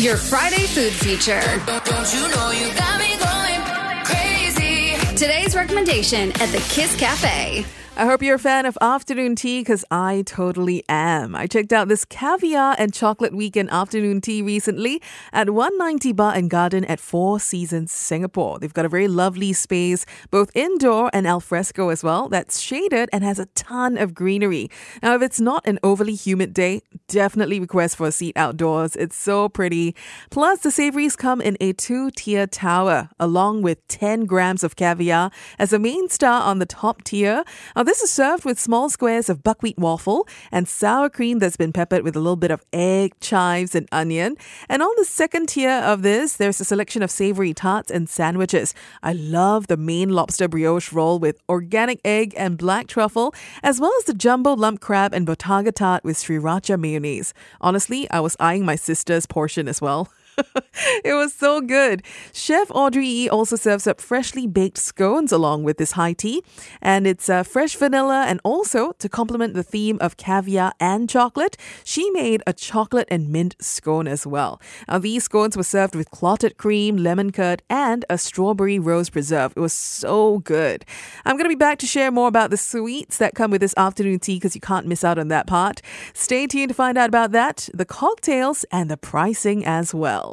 [0.00, 1.40] Your Friday food feature.
[1.66, 4.94] Don't you know you got me going crazy?
[5.16, 7.64] Today's recommendation at the Kiss Cafe.
[8.00, 11.34] I hope you're a fan of afternoon tea because I totally am.
[11.34, 15.02] I checked out this caviar and chocolate weekend afternoon tea recently
[15.32, 18.60] at 190 Bar and Garden at Four Seasons Singapore.
[18.60, 23.24] They've got a very lovely space, both indoor and alfresco as well, that's shaded and
[23.24, 24.70] has a ton of greenery.
[25.02, 28.94] Now, if it's not an overly humid day, definitely request for a seat outdoors.
[28.94, 29.96] It's so pretty.
[30.30, 35.32] Plus, the savories come in a two tier tower along with 10 grams of caviar
[35.58, 37.42] as a main star on the top tier.
[37.74, 41.72] Now, this is served with small squares of buckwheat waffle and sour cream that's been
[41.72, 44.36] peppered with a little bit of egg, chives, and onion.
[44.68, 48.74] And on the second tier of this, there's a selection of savory tarts and sandwiches.
[49.02, 53.92] I love the Maine lobster brioche roll with organic egg and black truffle, as well
[53.98, 57.32] as the jumbo lump crab and bottarga tart with sriracha mayonnaise.
[57.62, 60.12] Honestly, I was eyeing my sister's portion as well.
[61.04, 62.02] it was so good.
[62.32, 66.42] Chef Audrey E also serves up freshly baked scones along with this high tea,
[66.80, 68.24] and it's uh, fresh vanilla.
[68.28, 73.28] And also to complement the theme of caviar and chocolate, she made a chocolate and
[73.30, 74.60] mint scone as well.
[74.88, 79.52] Now these scones were served with clotted cream, lemon curd, and a strawberry rose preserve.
[79.56, 80.84] It was so good.
[81.24, 83.74] I'm going to be back to share more about the sweets that come with this
[83.76, 85.82] afternoon tea because you can't miss out on that part.
[86.14, 90.27] Stay tuned to find out about that, the cocktails, and the pricing as well.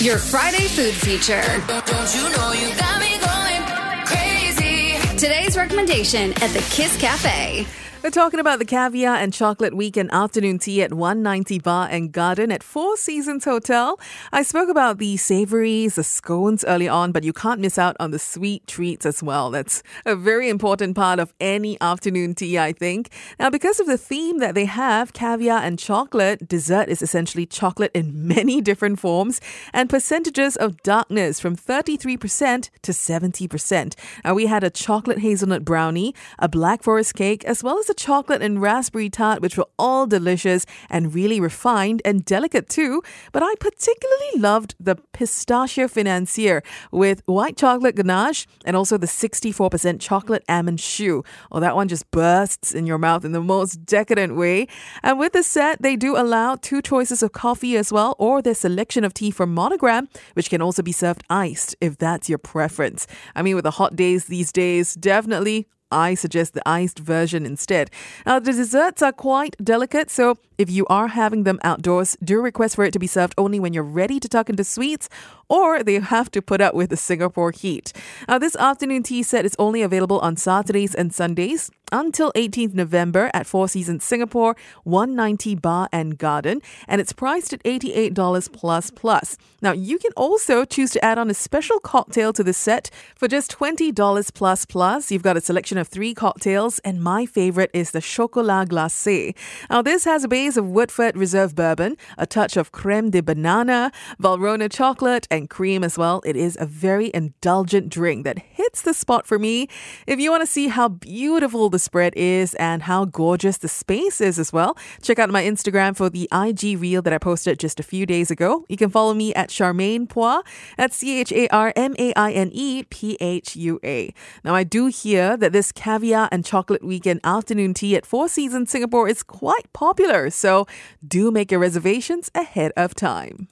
[0.00, 1.42] Your Friday food feature.
[1.66, 3.62] Don't you know you got me going
[4.06, 4.98] crazy?
[5.16, 7.66] Today's recommendation at the Kiss Cafe.
[8.02, 12.50] We're talking about the caviar and chocolate weekend afternoon tea at 190 Bar and Garden
[12.50, 14.00] at Four Seasons Hotel.
[14.32, 18.10] I spoke about the savories, the scones early on, but you can't miss out on
[18.10, 19.52] the sweet treats as well.
[19.52, 23.08] That's a very important part of any afternoon tea, I think.
[23.38, 27.92] Now, because of the theme that they have, caviar and chocolate, dessert is essentially chocolate
[27.94, 29.40] in many different forms
[29.72, 33.94] and percentages of darkness from 33% to 70%.
[34.24, 38.42] Now, we had a chocolate hazelnut brownie, a black forest cake, as well as chocolate
[38.42, 43.02] and raspberry tart, which were all delicious and really refined and delicate too.
[43.32, 50.00] But I particularly loved the pistachio financier with white chocolate ganache and also the 64%
[50.00, 51.22] chocolate almond choux.
[51.50, 54.66] Oh, that one just bursts in your mouth in the most decadent way.
[55.02, 58.54] And with the set, they do allow two choices of coffee as well, or their
[58.54, 63.06] selection of tea from Monogram, which can also be served iced if that's your preference.
[63.34, 67.90] I mean, with the hot days these days, definitely I suggest the iced version instead.
[68.26, 72.76] Now, the desserts are quite delicate, so if you are having them outdoors, do request
[72.76, 75.08] for it to be served only when you're ready to tuck into sweets,
[75.48, 77.92] or they have to put up with the Singapore heat.
[78.28, 83.30] Now, this afternoon tea set is only available on Saturdays and Sundays until 18th November
[83.32, 89.36] at Four Seasons Singapore, 190 Bar and Garden, and it's priced at $88 plus plus.
[89.60, 93.28] Now, you can also choose to add on a special cocktail to the set for
[93.28, 95.12] just $20 plus plus.
[95.12, 99.36] You've got a selection of three cocktails, and my favorite is the Chocolat Glacé.
[99.70, 103.92] Now, this has a base of Woodford Reserve Bourbon, a touch of creme de banana,
[104.20, 106.22] Valrhona chocolate, and cream as well.
[106.24, 108.38] It is a very indulgent drink that
[108.72, 109.68] hits the spot for me.
[110.06, 114.18] If you want to see how beautiful the spread is and how gorgeous the space
[114.18, 117.78] is as well, check out my Instagram for the IG reel that I posted just
[117.78, 118.64] a few days ago.
[118.70, 120.42] You can follow me at Charmaine Phua.
[120.78, 124.14] That's C H A R M A I N E P H U A.
[124.42, 128.70] Now, I do hear that this caviar and chocolate weekend afternoon tea at Four Seasons
[128.70, 130.66] Singapore is quite popular, so
[131.06, 133.48] do make your reservations ahead of time.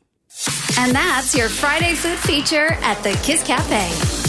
[0.78, 4.19] And that's your Friday food feature at the Kiss Cafe.